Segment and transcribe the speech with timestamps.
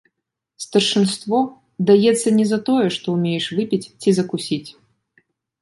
[0.63, 1.41] Старшынство
[1.91, 4.67] даецца не за тое, што ўмееш выпіць ці закусіць.